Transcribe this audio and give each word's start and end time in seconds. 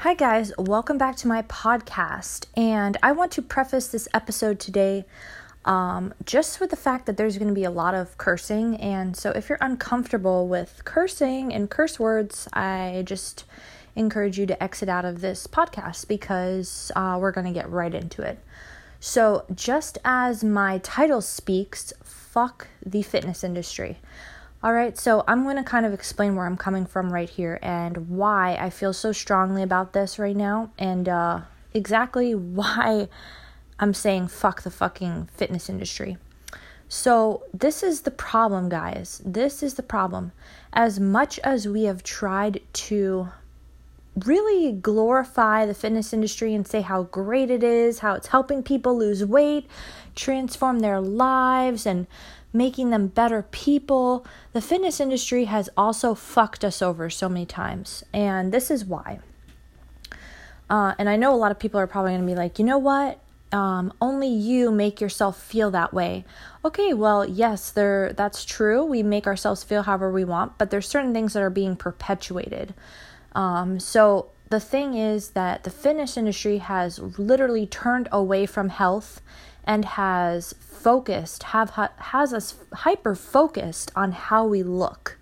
Hi, 0.00 0.14
guys, 0.14 0.50
welcome 0.56 0.96
back 0.96 1.16
to 1.16 1.28
my 1.28 1.42
podcast. 1.42 2.46
And 2.56 2.96
I 3.02 3.12
want 3.12 3.32
to 3.32 3.42
preface 3.42 3.88
this 3.88 4.08
episode 4.14 4.58
today 4.58 5.04
um, 5.66 6.14
just 6.24 6.58
with 6.58 6.70
the 6.70 6.76
fact 6.76 7.04
that 7.04 7.18
there's 7.18 7.36
going 7.36 7.48
to 7.48 7.54
be 7.54 7.64
a 7.64 7.70
lot 7.70 7.94
of 7.94 8.16
cursing. 8.16 8.76
And 8.76 9.14
so, 9.14 9.30
if 9.32 9.50
you're 9.50 9.58
uncomfortable 9.60 10.48
with 10.48 10.80
cursing 10.86 11.52
and 11.52 11.68
curse 11.68 12.00
words, 12.00 12.48
I 12.54 13.02
just 13.04 13.44
encourage 13.94 14.38
you 14.38 14.46
to 14.46 14.62
exit 14.62 14.88
out 14.88 15.04
of 15.04 15.20
this 15.20 15.46
podcast 15.46 16.08
because 16.08 16.90
uh, 16.96 17.18
we're 17.20 17.30
going 17.30 17.48
to 17.48 17.52
get 17.52 17.68
right 17.68 17.94
into 17.94 18.22
it. 18.22 18.38
So, 19.00 19.44
just 19.54 19.98
as 20.02 20.42
my 20.42 20.78
title 20.78 21.20
speaks, 21.20 21.92
fuck 22.02 22.68
the 22.82 23.02
fitness 23.02 23.44
industry. 23.44 23.98
All 24.62 24.74
right, 24.74 24.98
so 24.98 25.24
I'm 25.26 25.44
going 25.44 25.56
to 25.56 25.62
kind 25.62 25.86
of 25.86 25.94
explain 25.94 26.36
where 26.36 26.44
I'm 26.44 26.58
coming 26.58 26.84
from 26.84 27.14
right 27.14 27.30
here 27.30 27.58
and 27.62 28.10
why 28.10 28.56
I 28.56 28.68
feel 28.68 28.92
so 28.92 29.10
strongly 29.10 29.62
about 29.62 29.94
this 29.94 30.18
right 30.18 30.36
now 30.36 30.70
and 30.78 31.08
uh, 31.08 31.40
exactly 31.72 32.34
why 32.34 33.08
I'm 33.78 33.94
saying 33.94 34.28
fuck 34.28 34.60
the 34.62 34.70
fucking 34.70 35.30
fitness 35.34 35.70
industry. 35.70 36.18
So, 36.90 37.44
this 37.54 37.82
is 37.84 38.02
the 38.02 38.10
problem, 38.10 38.68
guys. 38.68 39.22
This 39.24 39.62
is 39.62 39.74
the 39.74 39.82
problem. 39.82 40.32
As 40.72 40.98
much 40.98 41.38
as 41.38 41.68
we 41.68 41.84
have 41.84 42.02
tried 42.02 42.60
to 42.72 43.28
really 44.26 44.72
glorify 44.72 45.64
the 45.64 45.72
fitness 45.72 46.12
industry 46.12 46.52
and 46.52 46.66
say 46.66 46.80
how 46.80 47.04
great 47.04 47.48
it 47.48 47.62
is, 47.62 48.00
how 48.00 48.14
it's 48.14 48.26
helping 48.26 48.62
people 48.62 48.98
lose 48.98 49.24
weight, 49.24 49.68
transform 50.16 50.80
their 50.80 51.00
lives, 51.00 51.86
and 51.86 52.08
making 52.52 52.90
them 52.90 53.06
better 53.08 53.42
people. 53.50 54.26
The 54.52 54.60
fitness 54.60 55.00
industry 55.00 55.44
has 55.44 55.68
also 55.76 56.14
fucked 56.14 56.64
us 56.64 56.82
over 56.82 57.10
so 57.10 57.28
many 57.28 57.46
times, 57.46 58.04
and 58.12 58.52
this 58.52 58.70
is 58.70 58.84
why. 58.84 59.20
Uh, 60.68 60.94
and 60.98 61.08
I 61.08 61.16
know 61.16 61.34
a 61.34 61.36
lot 61.36 61.50
of 61.50 61.58
people 61.58 61.80
are 61.80 61.86
probably 61.86 62.12
going 62.12 62.20
to 62.20 62.26
be 62.26 62.36
like, 62.36 62.58
you 62.58 62.64
know 62.64 62.78
what? 62.78 63.20
Um, 63.52 63.92
only 64.00 64.28
you 64.28 64.70
make 64.70 65.00
yourself 65.00 65.42
feel 65.42 65.72
that 65.72 65.92
way. 65.92 66.24
Okay, 66.64 66.94
well, 66.94 67.28
yes, 67.28 67.70
there 67.70 68.12
that's 68.12 68.44
true. 68.44 68.84
We 68.84 69.02
make 69.02 69.26
ourselves 69.26 69.64
feel 69.64 69.82
however 69.82 70.12
we 70.12 70.24
want, 70.24 70.56
but 70.56 70.70
there's 70.70 70.88
certain 70.88 71.12
things 71.12 71.32
that 71.32 71.42
are 71.42 71.50
being 71.50 71.74
perpetuated. 71.74 72.74
Um, 73.34 73.80
so 73.80 74.30
the 74.50 74.60
thing 74.60 74.94
is 74.94 75.30
that 75.30 75.64
the 75.64 75.70
fitness 75.70 76.16
industry 76.16 76.58
has 76.58 76.98
literally 77.18 77.66
turned 77.66 78.08
away 78.12 78.46
from 78.46 78.68
health 78.68 79.20
and 79.64 79.84
has 79.84 80.54
focused 80.58 81.44
have 81.44 81.70
has 81.96 82.32
us 82.32 82.56
hyper 82.72 83.14
focused 83.14 83.92
on 83.94 84.12
how 84.12 84.46
we 84.46 84.62
look 84.62 85.18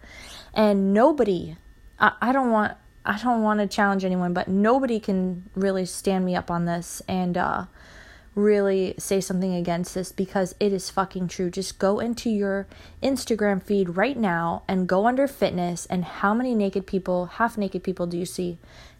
and 0.55 0.93
nobody 0.95 1.57
I, 1.99 2.13
I 2.21 2.33
don't 2.33 2.51
want 2.51 2.77
I 3.05 3.19
don't 3.19 3.43
want 3.43 3.61
to 3.61 3.67
challenge 3.67 4.05
anyone 4.05 4.33
but 4.33 4.49
nobody 4.49 5.01
can 5.01 5.49
really 5.55 5.85
stand 5.87 6.25
me 6.25 6.37
up 6.37 6.51
on 6.51 6.65
this 6.67 7.03
and 7.09 7.37
uh 7.37 7.65
really 8.39 8.95
say 8.99 9.21
something 9.21 9.55
against 9.55 9.95
this 9.95 10.13
because 10.13 10.55
it 10.61 10.73
is 10.73 10.91
fucking 10.91 11.29
true. 11.29 11.51
Just 11.51 11.79
go 11.79 11.99
into 11.99 12.31
your 12.31 12.67
Instagram 13.03 13.63
feed 13.63 13.97
right 13.97 14.17
now 14.17 14.63
and 14.69 14.89
go 14.89 15.07
under 15.07 15.27
fitness 15.27 15.87
and 15.87 16.05
how 16.05 16.33
many 16.33 16.55
naked 16.55 16.87
people, 16.87 17.27
half 17.27 17.59
naked 17.59 17.83
people 17.83 18.07
do 18.07 18.17
you 18.17 18.27
see? 18.27 18.59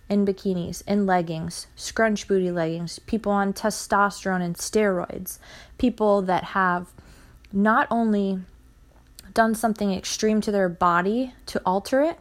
In 0.09 0.25
bikinis, 0.25 0.83
in 0.87 1.07
leggings, 1.07 1.67
scrunch 1.77 2.27
booty 2.27 2.51
leggings, 2.51 2.99
people 3.01 3.33
on 3.33 3.53
testosterone 3.53 4.43
and 4.43 4.57
steroids, 4.57 5.39
people 5.77 6.23
that 6.23 6.45
have 6.45 6.89
not 7.53 7.87
only 7.91 8.41
done 9.35 9.55
something 9.55 9.93
extreme 9.93 10.41
to 10.41 10.51
their 10.51 10.69
body 10.69 11.35
to 11.47 11.61
alter 11.65 12.03
it, 12.03 12.19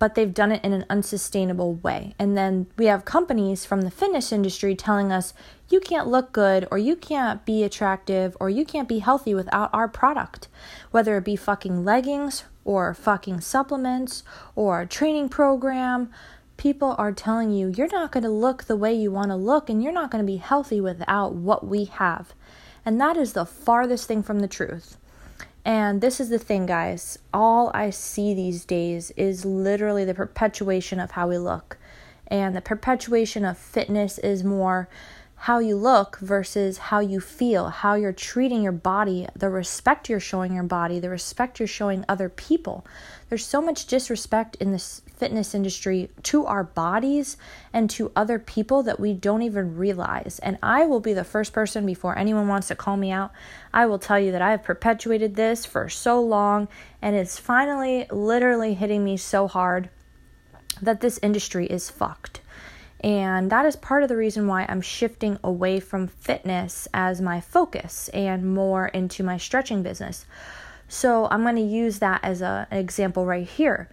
but 0.00 0.14
they've 0.14 0.32
done 0.32 0.50
it 0.50 0.64
in 0.64 0.72
an 0.72 0.86
unsustainable 0.88 1.74
way. 1.74 2.14
And 2.18 2.36
then 2.36 2.66
we 2.78 2.86
have 2.86 3.04
companies 3.04 3.66
from 3.66 3.82
the 3.82 3.90
fitness 3.90 4.32
industry 4.32 4.74
telling 4.74 5.12
us 5.12 5.34
you 5.68 5.78
can't 5.78 6.08
look 6.08 6.32
good 6.32 6.66
or 6.70 6.78
you 6.78 6.96
can't 6.96 7.44
be 7.44 7.62
attractive 7.62 8.34
or 8.40 8.48
you 8.48 8.64
can't 8.64 8.88
be 8.88 9.00
healthy 9.00 9.34
without 9.34 9.68
our 9.74 9.88
product, 9.88 10.48
whether 10.90 11.18
it 11.18 11.24
be 11.24 11.36
fucking 11.36 11.84
leggings 11.84 12.44
or 12.64 12.94
fucking 12.94 13.42
supplements 13.42 14.22
or 14.56 14.80
a 14.80 14.86
training 14.86 15.28
program 15.28 16.10
people 16.60 16.94
are 16.98 17.10
telling 17.10 17.50
you 17.50 17.72
you're 17.74 17.88
not 17.90 18.12
going 18.12 18.22
to 18.22 18.28
look 18.28 18.64
the 18.64 18.76
way 18.76 18.92
you 18.92 19.10
want 19.10 19.30
to 19.30 19.34
look 19.34 19.70
and 19.70 19.82
you're 19.82 19.90
not 19.90 20.10
going 20.10 20.22
to 20.22 20.30
be 20.30 20.36
healthy 20.36 20.78
without 20.78 21.34
what 21.34 21.66
we 21.66 21.86
have. 21.86 22.34
And 22.84 23.00
that 23.00 23.16
is 23.16 23.32
the 23.32 23.46
farthest 23.46 24.06
thing 24.06 24.22
from 24.22 24.40
the 24.40 24.46
truth. 24.46 24.98
And 25.64 26.02
this 26.02 26.20
is 26.20 26.28
the 26.28 26.38
thing, 26.38 26.66
guys. 26.66 27.18
All 27.32 27.70
I 27.72 27.88
see 27.88 28.34
these 28.34 28.66
days 28.66 29.10
is 29.12 29.46
literally 29.46 30.04
the 30.04 30.12
perpetuation 30.12 31.00
of 31.00 31.12
how 31.12 31.30
we 31.30 31.38
look. 31.38 31.78
And 32.26 32.54
the 32.54 32.60
perpetuation 32.60 33.46
of 33.46 33.56
fitness 33.56 34.18
is 34.18 34.44
more 34.44 34.86
how 35.44 35.58
you 35.58 35.74
look 35.74 36.18
versus 36.18 36.76
how 36.76 37.00
you 37.00 37.18
feel, 37.18 37.70
how 37.70 37.94
you're 37.94 38.12
treating 38.12 38.62
your 38.62 38.72
body, 38.72 39.26
the 39.34 39.48
respect 39.48 40.06
you're 40.06 40.20
showing 40.20 40.52
your 40.52 40.62
body, 40.62 41.00
the 41.00 41.08
respect 41.08 41.58
you're 41.58 41.66
showing 41.66 42.04
other 42.06 42.28
people. 42.28 42.84
There's 43.30 43.46
so 43.46 43.62
much 43.62 43.86
disrespect 43.86 44.56
in 44.56 44.70
this 44.70 45.00
fitness 45.16 45.54
industry 45.54 46.10
to 46.24 46.44
our 46.44 46.62
bodies 46.62 47.38
and 47.72 47.88
to 47.88 48.12
other 48.14 48.38
people 48.38 48.82
that 48.82 49.00
we 49.00 49.14
don't 49.14 49.40
even 49.40 49.78
realize. 49.78 50.40
And 50.42 50.58
I 50.62 50.84
will 50.84 51.00
be 51.00 51.14
the 51.14 51.24
first 51.24 51.54
person 51.54 51.86
before 51.86 52.18
anyone 52.18 52.46
wants 52.46 52.68
to 52.68 52.74
call 52.74 52.98
me 52.98 53.10
out. 53.10 53.32
I 53.72 53.86
will 53.86 53.98
tell 53.98 54.20
you 54.20 54.32
that 54.32 54.42
I 54.42 54.50
have 54.50 54.62
perpetuated 54.62 55.36
this 55.36 55.64
for 55.64 55.88
so 55.88 56.20
long 56.20 56.68
and 57.00 57.16
it's 57.16 57.38
finally 57.38 58.06
literally 58.10 58.74
hitting 58.74 59.02
me 59.02 59.16
so 59.16 59.48
hard 59.48 59.88
that 60.82 61.00
this 61.00 61.18
industry 61.22 61.66
is 61.66 61.88
fucked. 61.88 62.39
And 63.02 63.50
that 63.50 63.64
is 63.64 63.76
part 63.76 64.02
of 64.02 64.08
the 64.08 64.16
reason 64.16 64.46
why 64.46 64.66
I'm 64.68 64.82
shifting 64.82 65.38
away 65.42 65.80
from 65.80 66.06
fitness 66.06 66.86
as 66.92 67.20
my 67.20 67.40
focus 67.40 68.08
and 68.10 68.54
more 68.54 68.88
into 68.88 69.22
my 69.22 69.38
stretching 69.38 69.82
business. 69.82 70.26
So 70.86 71.26
I'm 71.30 71.42
going 71.42 71.56
to 71.56 71.62
use 71.62 72.00
that 72.00 72.20
as 72.22 72.42
a, 72.42 72.66
an 72.70 72.78
example 72.78 73.24
right 73.24 73.46
here. 73.46 73.88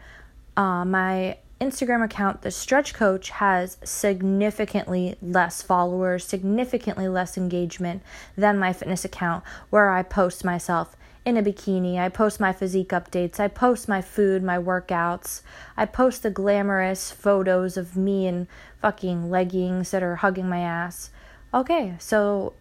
Uh, 0.57 0.83
my 0.83 1.37
Instagram 1.61 2.03
account, 2.03 2.41
The 2.41 2.51
Stretch 2.51 2.93
Coach, 2.93 3.29
has 3.29 3.77
significantly 3.83 5.15
less 5.21 5.61
followers, 5.61 6.25
significantly 6.25 7.07
less 7.07 7.37
engagement 7.37 8.03
than 8.35 8.59
my 8.59 8.73
fitness 8.73 9.05
account, 9.05 9.43
where 9.69 9.89
I 9.89 10.03
post 10.03 10.43
myself 10.43 10.95
in 11.27 11.35
a 11.35 11.43
bikini. 11.43 11.99
I 11.99 12.07
post 12.07 12.39
my 12.39 12.53
physique 12.53 12.91
updates. 12.91 13.37
I 13.37 13.49
post 13.49 13.89
my 13.89 14.01
food, 14.01 14.41
my 14.41 14.57
workouts. 14.57 15.41
I 15.75 15.85
post 15.85 16.23
the 16.23 16.31
glamorous 16.31 17.11
photos 17.11 17.75
of 17.75 17.97
me 17.97 18.27
in 18.27 18.47
fucking 18.81 19.29
leggings 19.29 19.91
that 19.91 20.01
are 20.01 20.15
hugging 20.15 20.47
my 20.47 20.59
ass. 20.59 21.09
Okay, 21.53 21.95
so 21.99 22.53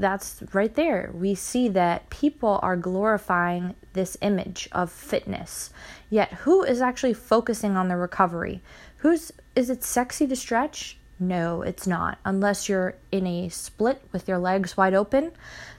that's 0.00 0.42
right 0.52 0.74
there. 0.74 1.12
We 1.14 1.36
see 1.36 1.68
that 1.68 2.10
people 2.10 2.58
are 2.60 2.76
glorifying 2.76 3.76
this 3.92 4.16
image 4.20 4.68
of 4.72 4.90
fitness. 4.90 5.70
Yet 6.10 6.32
who 6.42 6.64
is 6.64 6.80
actually 6.80 7.14
focusing 7.14 7.76
on 7.76 7.86
the 7.86 7.96
recovery? 7.96 8.62
Who's 8.96 9.30
is 9.54 9.70
it 9.70 9.84
sexy 9.84 10.26
to 10.26 10.34
stretch? 10.34 10.98
No, 11.20 11.62
it's 11.62 11.86
not. 11.86 12.18
Unless 12.24 12.68
you're 12.68 12.94
in 13.10 13.26
a 13.26 13.48
split 13.48 14.00
with 14.12 14.28
your 14.28 14.38
legs 14.38 14.76
wide 14.76 14.94
open, 14.94 15.32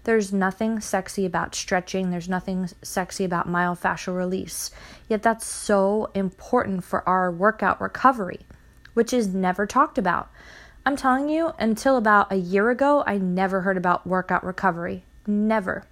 there's 0.03 0.33
nothing 0.33 0.81
sexy 0.81 1.25
about 1.25 1.55
stretching. 1.55 2.11
There's 2.11 2.27
nothing 2.27 2.69
sexy 2.81 3.23
about 3.23 3.47
myofascial 3.47 4.17
release. 4.17 4.69
Yet 5.07 5.23
that's 5.23 5.45
so 5.45 6.11
important 6.13 6.83
for 6.83 7.07
our 7.07 7.31
workout 7.31 7.79
recovery, 7.79 8.45
which 8.93 9.13
is 9.13 9.33
never 9.33 9.65
talked 9.65 9.97
about. 9.97 10.29
I'm 10.85 10.97
telling 10.97 11.29
you, 11.29 11.53
until 11.57 11.95
about 11.95 12.31
a 12.31 12.37
year 12.37 12.69
ago, 12.69 13.03
I 13.07 13.17
never 13.17 13.61
heard 13.61 13.77
about 13.77 14.07
workout 14.07 14.43
recovery. 14.43 15.05
Never. 15.25 15.85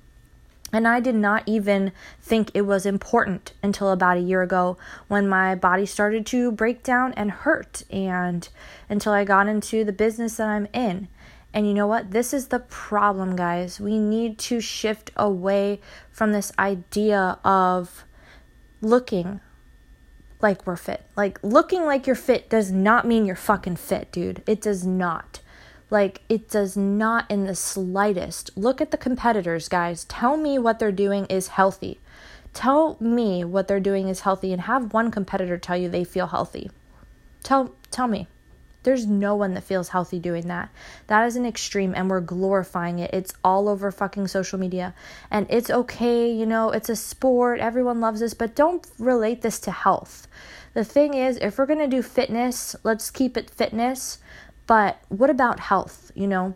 And 0.73 0.87
I 0.87 0.99
did 0.99 1.15
not 1.15 1.43
even 1.45 1.93
think 2.21 2.51
it 2.53 2.63
was 2.63 2.85
important 2.85 3.53
until 3.63 3.89
about 3.89 4.17
a 4.17 4.21
year 4.21 4.41
ago 4.41 4.77
when 5.07 5.27
my 5.27 5.55
body 5.55 5.85
started 5.85 6.25
to 6.27 6.51
break 6.51 6.83
down 6.83 7.13
and 7.13 7.31
hurt, 7.31 7.83
and 7.89 8.47
until 8.89 9.13
I 9.13 9.23
got 9.23 9.47
into 9.47 9.85
the 9.85 9.93
business 9.93 10.37
that 10.37 10.49
I'm 10.49 10.67
in. 10.73 11.07
And 11.53 11.65
you 11.67 11.73
know 11.73 11.87
what? 11.87 12.11
This 12.11 12.33
is 12.33 12.47
the 12.47 12.59
problem, 12.59 13.35
guys. 13.35 13.79
We 13.79 13.97
need 13.97 14.37
to 14.39 14.59
shift 14.59 15.11
away 15.15 15.79
from 16.11 16.33
this 16.33 16.51
idea 16.59 17.39
of 17.45 18.03
looking 18.81 19.39
like 20.41 20.67
we're 20.67 20.75
fit. 20.75 21.05
Like, 21.15 21.39
looking 21.41 21.85
like 21.85 22.05
you're 22.05 22.15
fit 22.15 22.49
does 22.49 22.71
not 22.71 23.07
mean 23.07 23.25
you're 23.25 23.35
fucking 23.35 23.77
fit, 23.77 24.11
dude. 24.11 24.43
It 24.45 24.61
does 24.61 24.85
not. 24.85 25.39
Like, 25.89 26.21
it 26.27 26.49
does 26.49 26.75
not 26.75 27.29
in 27.29 27.45
the 27.45 27.55
slightest. 27.55 28.57
Look 28.57 28.81
at 28.81 28.91
the 28.91 28.97
competitors, 28.97 29.69
guys. 29.69 30.03
Tell 30.05 30.35
me 30.35 30.59
what 30.59 30.79
they're 30.79 30.91
doing 30.91 31.25
is 31.27 31.49
healthy. 31.49 31.99
Tell 32.53 32.97
me 32.99 33.43
what 33.43 33.67
they're 33.67 33.79
doing 33.79 34.09
is 34.09 34.21
healthy 34.21 34.51
and 34.51 34.63
have 34.63 34.93
one 34.93 35.11
competitor 35.11 35.57
tell 35.57 35.77
you 35.77 35.89
they 35.89 36.03
feel 36.03 36.27
healthy. 36.27 36.71
Tell 37.43 37.75
tell 37.91 38.07
me. 38.07 38.27
There's 38.83 39.05
no 39.05 39.35
one 39.35 39.53
that 39.53 39.65
feels 39.65 39.89
healthy 39.89 40.17
doing 40.17 40.47
that. 40.47 40.69
That 41.07 41.25
is 41.27 41.35
an 41.35 41.45
extreme 41.45 41.93
and 41.93 42.09
we're 42.09 42.21
glorifying 42.21 42.99
it. 42.99 43.13
It's 43.13 43.33
all 43.43 43.67
over 43.67 43.91
fucking 43.91 44.27
social 44.29 44.57
media. 44.57 44.93
And 45.29 45.45
it's 45.49 45.69
okay, 45.69 46.31
you 46.31 46.45
know, 46.45 46.71
it's 46.71 46.87
a 46.87 46.95
sport, 46.95 47.59
everyone 47.59 47.99
loves 47.99 48.21
this, 48.21 48.33
but 48.33 48.55
don't 48.55 48.87
relate 48.97 49.41
this 49.41 49.59
to 49.59 49.71
health. 49.71 50.27
The 50.73 50.85
thing 50.85 51.15
is, 51.15 51.37
if 51.41 51.57
we're 51.57 51.65
going 51.65 51.79
to 51.79 51.87
do 51.87 52.01
fitness, 52.01 52.77
let's 52.83 53.11
keep 53.11 53.35
it 53.35 53.49
fitness. 53.49 54.19
But 54.67 54.99
what 55.09 55.29
about 55.29 55.59
health? 55.59 56.11
You 56.13 56.27
know, 56.27 56.55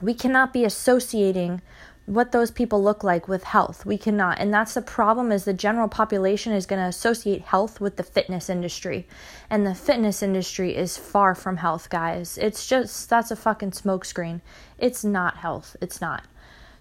we 0.00 0.14
cannot 0.14 0.52
be 0.52 0.64
associating 0.64 1.62
what 2.04 2.30
those 2.30 2.52
people 2.52 2.80
look 2.80 3.02
like 3.02 3.26
with 3.26 3.42
health. 3.42 3.84
We 3.84 3.98
cannot. 3.98 4.38
And 4.38 4.54
that's 4.54 4.74
the 4.74 4.82
problem 4.82 5.32
is 5.32 5.44
the 5.44 5.52
general 5.52 5.88
population 5.88 6.52
is 6.52 6.66
going 6.66 6.80
to 6.80 6.88
associate 6.88 7.42
health 7.42 7.80
with 7.80 7.96
the 7.96 8.04
fitness 8.04 8.48
industry. 8.48 9.08
And 9.50 9.66
the 9.66 9.74
fitness 9.74 10.22
industry 10.22 10.76
is 10.76 10.96
far 10.96 11.34
from 11.34 11.56
health, 11.56 11.90
guys. 11.90 12.38
It's 12.38 12.66
just 12.68 13.10
that's 13.10 13.32
a 13.32 13.36
fucking 13.36 13.72
smokescreen. 13.72 14.40
It's 14.78 15.02
not 15.02 15.38
health. 15.38 15.76
It's 15.80 16.00
not. 16.00 16.24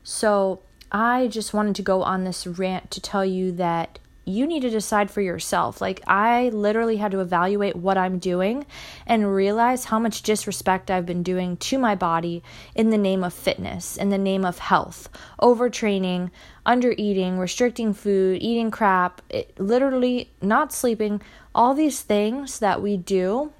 So, 0.03 0.61
I 0.91 1.27
just 1.27 1.53
wanted 1.53 1.75
to 1.77 1.81
go 1.81 2.03
on 2.03 2.23
this 2.23 2.45
rant 2.45 2.91
to 2.91 3.01
tell 3.01 3.25
you 3.25 3.51
that 3.53 3.97
you 4.25 4.47
need 4.47 4.61
to 4.61 4.69
decide 4.69 5.11
for 5.11 5.21
yourself. 5.21 5.79
Like, 5.79 6.01
I 6.07 6.49
literally 6.49 6.97
had 6.97 7.11
to 7.11 7.19
evaluate 7.19 7.75
what 7.75 7.97
I'm 7.97 8.17
doing 8.17 8.65
and 9.05 9.33
realize 9.33 9.85
how 9.85 9.99
much 9.99 10.23
disrespect 10.23 10.89
I've 10.89 11.05
been 11.05 11.23
doing 11.23 11.57
to 11.57 11.77
my 11.77 11.93
body 11.95 12.43
in 12.73 12.89
the 12.89 12.97
name 12.97 13.23
of 13.23 13.33
fitness, 13.33 13.95
in 13.95 14.09
the 14.09 14.17
name 14.17 14.43
of 14.43 14.59
health, 14.59 15.09
overtraining, 15.39 16.31
under 16.65 16.93
eating, 16.97 17.37
restricting 17.37 17.93
food, 17.93 18.41
eating 18.41 18.71
crap, 18.71 19.21
it, 19.29 19.57
literally 19.59 20.31
not 20.41 20.73
sleeping. 20.73 21.21
All 21.53 21.75
these 21.75 22.01
things 22.01 22.59
that 22.59 22.81
we 22.81 22.97
do 22.97 23.53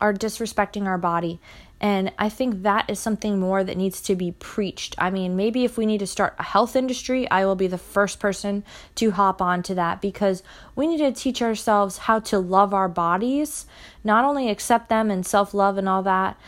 are 0.00 0.14
disrespecting 0.14 0.86
our 0.86 0.98
body. 0.98 1.40
And 1.82 2.12
I 2.16 2.28
think 2.28 2.62
that 2.62 2.88
is 2.88 3.00
something 3.00 3.40
more 3.40 3.64
that 3.64 3.76
needs 3.76 4.00
to 4.02 4.14
be 4.14 4.30
preached. 4.30 4.94
I 4.98 5.10
mean, 5.10 5.34
maybe 5.34 5.64
if 5.64 5.76
we 5.76 5.84
need 5.84 5.98
to 5.98 6.06
start 6.06 6.36
a 6.38 6.44
health 6.44 6.76
industry, 6.76 7.28
I 7.28 7.44
will 7.44 7.56
be 7.56 7.66
the 7.66 7.76
first 7.76 8.20
person 8.20 8.62
to 8.94 9.10
hop 9.10 9.42
on 9.42 9.64
to 9.64 9.74
that 9.74 10.00
because 10.00 10.44
we 10.76 10.86
need 10.86 10.98
to 10.98 11.10
teach 11.10 11.42
ourselves 11.42 11.98
how 11.98 12.20
to 12.20 12.38
love 12.38 12.72
our 12.72 12.88
bodies, 12.88 13.66
not 14.04 14.24
only 14.24 14.48
accept 14.48 14.90
them 14.90 15.10
and 15.10 15.26
self 15.26 15.52
love 15.52 15.76
and 15.76 15.88
all 15.88 16.04
that, 16.04 16.38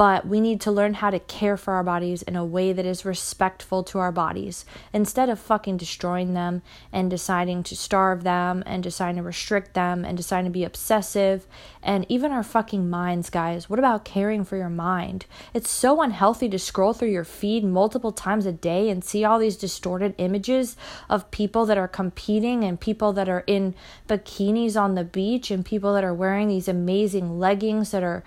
but 0.00 0.26
we 0.26 0.40
need 0.40 0.62
to 0.62 0.72
learn 0.72 0.94
how 0.94 1.10
to 1.10 1.18
care 1.18 1.58
for 1.58 1.74
our 1.74 1.84
bodies 1.84 2.22
in 2.22 2.34
a 2.34 2.42
way 2.42 2.72
that 2.72 2.86
is 2.86 3.04
respectful 3.04 3.84
to 3.84 3.98
our 3.98 4.10
bodies 4.10 4.64
instead 4.94 5.28
of 5.28 5.38
fucking 5.38 5.76
destroying 5.76 6.32
them 6.32 6.62
and 6.90 7.10
deciding 7.10 7.62
to 7.62 7.76
starve 7.76 8.24
them 8.24 8.62
and 8.64 8.82
deciding 8.82 9.16
to 9.16 9.22
restrict 9.22 9.74
them 9.74 10.02
and 10.02 10.16
deciding 10.16 10.46
to 10.46 10.50
be 10.50 10.64
obsessive 10.64 11.46
and 11.82 12.06
even 12.08 12.32
our 12.32 12.42
fucking 12.42 12.88
minds, 12.88 13.28
guys. 13.28 13.68
What 13.68 13.78
about 13.78 14.06
caring 14.06 14.42
for 14.42 14.56
your 14.56 14.70
mind? 14.70 15.26
It's 15.52 15.70
so 15.70 16.00
unhealthy 16.00 16.48
to 16.48 16.58
scroll 16.58 16.94
through 16.94 17.10
your 17.10 17.24
feed 17.24 17.62
multiple 17.62 18.12
times 18.12 18.46
a 18.46 18.52
day 18.52 18.88
and 18.88 19.04
see 19.04 19.22
all 19.22 19.38
these 19.38 19.58
distorted 19.58 20.14
images 20.16 20.78
of 21.10 21.30
people 21.30 21.66
that 21.66 21.76
are 21.76 21.88
competing 21.88 22.64
and 22.64 22.80
people 22.80 23.12
that 23.12 23.28
are 23.28 23.44
in 23.46 23.74
bikinis 24.08 24.80
on 24.80 24.94
the 24.94 25.04
beach 25.04 25.50
and 25.50 25.66
people 25.66 25.92
that 25.92 26.04
are 26.04 26.14
wearing 26.14 26.48
these 26.48 26.68
amazing 26.68 27.38
leggings 27.38 27.90
that 27.90 28.02
are 28.02 28.24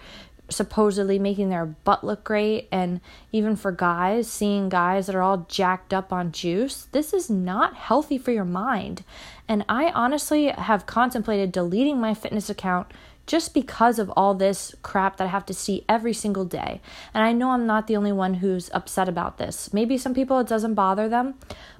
supposedly 0.50 1.18
making 1.18 1.50
their 1.50 1.66
butt 1.66 2.04
look 2.04 2.24
great 2.24 2.68
and 2.72 3.00
even 3.32 3.56
for 3.56 3.72
guys 3.72 4.30
seeing 4.30 4.70
guys 4.70 5.08
that 5.08 5.16
are 5.16 5.22
all 5.22 5.46
jacked 5.50 5.94
up 5.94 6.12
on 6.12 6.32
juice 6.32 6.88
this 6.92 7.14
is 7.14 7.30
not 7.30 7.76
healthy 7.76 8.18
for 8.18 8.32
your 8.32 8.46
mind 8.46 9.04
and 9.48 9.64
i 9.70 9.90
honestly 9.92 10.48
have 10.48 10.86
contemplated 10.86 11.52
deleting 11.52 12.00
my 12.00 12.14
fitness 12.14 12.50
account 12.50 12.88
just 13.26 13.54
because 13.54 14.00
of 14.00 14.12
all 14.18 14.34
this 14.34 14.76
crap 14.82 15.18
that 15.18 15.26
I 15.26 15.30
have 15.30 15.46
to 15.46 15.54
see 15.54 15.86
every 15.88 16.14
single 16.14 16.44
day. 16.44 16.82
And 17.14 17.24
I 17.24 17.32
know 17.32 17.52
I'm 17.52 17.66
not 17.66 17.88
the 17.88 17.96
only 17.96 18.12
one 18.12 18.36
who's 18.36 18.70
upset 18.74 19.08
about 19.08 19.38
this. 19.38 19.74
Maybe 19.74 19.98
some 19.98 20.14
people 20.14 20.40
it 20.40 20.48
doesn't 20.48 20.74
bother 20.74 21.08
them, 21.08 21.36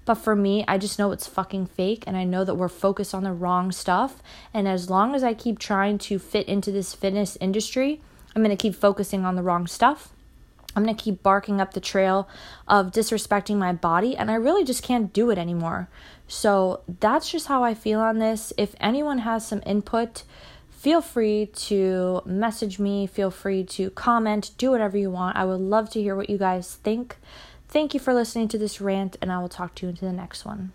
but 0.06 0.16
for 0.16 0.36
me, 0.36 0.64
I 0.68 0.78
just 0.78 0.98
know 0.98 1.12
it's 1.12 1.28
fucking 1.28 1.66
fake 1.68 2.06
and 2.08 2.16
I 2.16 2.24
know 2.24 2.46
that 2.46 2.56
we're 2.56 2.70
focused 2.70 3.14
on 3.14 3.24
the 3.24 3.34
wrong 3.34 3.72
stuff. 3.72 4.22
And 4.54 4.68
as 4.68 4.90
long 4.90 5.16
as 5.16 5.24
I 5.24 5.34
keep 5.34 5.60
trying 5.60 5.98
to 6.00 6.18
fit 6.18 6.48
into 6.48 6.72
this 6.72 6.94
fitness 6.94 7.38
industry, 7.42 8.02
I'm 8.36 8.44
going 8.44 8.56
to 8.56 8.62
keep 8.62 8.76
focusing 8.76 9.26
on 9.26 9.36
the 9.36 9.44
wrong 9.44 9.68
stuff. 9.68 10.10
I'm 10.76 10.84
going 10.84 10.96
to 10.96 11.04
keep 11.04 11.22
barking 11.22 11.62
up 11.62 11.74
the 11.74 11.80
trail 11.80 12.28
of 12.68 12.92
disrespecting 12.92 13.58
my 13.58 13.74
body, 13.74 14.18
and 14.18 14.32
I 14.32 14.36
really 14.36 14.64
just 14.64 14.82
can't 14.82 15.14
do 15.14 15.30
it 15.30 15.38
anymore. 15.38 15.88
So 16.28 16.82
that's 17.00 17.30
just 17.30 17.48
how 17.48 17.64
I 17.64 17.74
feel 17.76 18.00
on 18.00 18.18
this. 18.18 18.54
If 18.58 18.76
anyone 18.80 19.20
has 19.20 19.46
some 19.48 19.62
input, 19.66 20.24
feel 20.72 21.02
free 21.02 21.46
to 21.54 22.22
message 22.26 22.80
me, 22.80 23.06
feel 23.06 23.30
free 23.30 23.64
to 23.66 23.92
comment, 23.92 24.52
do 24.58 24.72
whatever 24.72 24.98
you 24.98 25.12
want. 25.12 25.38
I 25.38 25.46
would 25.46 25.62
love 25.62 25.92
to 25.92 26.02
hear 26.02 26.16
what 26.16 26.30
you 26.30 26.40
guys 26.40 26.76
think. 26.76 27.18
Thank 27.68 27.94
you 27.94 28.00
for 28.00 28.14
listening 28.14 28.48
to 28.50 28.58
this 28.58 28.82
rant, 28.82 29.16
and 29.22 29.32
I 29.32 29.40
will 29.40 29.50
talk 29.50 29.76
to 29.76 29.86
you 29.86 29.90
into 29.92 30.06
the 30.06 30.12
next 30.12 30.44
one. 30.44 30.72